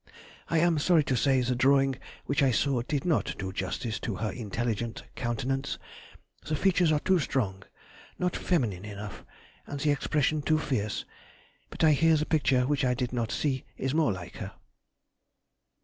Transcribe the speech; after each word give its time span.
I 0.49 0.57
am 0.57 0.79
sorry 0.79 1.03
to 1.03 1.15
say 1.15 1.41
the 1.41 1.53
drawing 1.55 1.95
which 2.25 2.41
I 2.41 2.49
saw 2.49 2.81
did 2.81 3.05
not 3.05 3.35
do 3.37 3.53
justice 3.53 3.99
to 3.99 4.15
her 4.15 4.31
intelligent 4.31 5.03
countenance; 5.13 5.77
the 6.43 6.55
features 6.55 6.91
are 6.91 6.99
too 6.99 7.19
strong, 7.19 7.61
not 8.17 8.35
feminine 8.35 8.83
enough, 8.83 9.23
and 9.67 9.79
the 9.79 9.91
expression 9.91 10.41
too 10.41 10.57
fierce; 10.57 11.05
but 11.69 11.83
I 11.83 11.91
hear 11.91 12.15
the 12.17 12.25
picture 12.25 12.65
which 12.65 12.83
I 12.83 12.95
did 12.95 13.13
not 13.13 13.31
see 13.31 13.63
is 13.77 13.93
more 13.93 14.11
like 14.11 14.37
her. 14.37 14.53